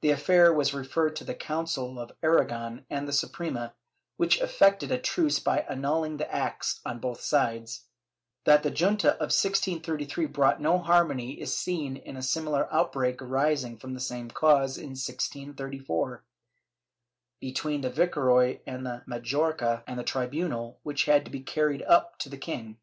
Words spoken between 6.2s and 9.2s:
acts on both sides.^ That the junta